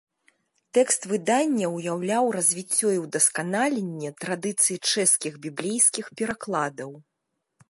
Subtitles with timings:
[0.75, 6.91] Тэкст выдання ўяўляў развіццё і ўдасканаленне традыцыі чэшскіх біблейскіх перакладаў.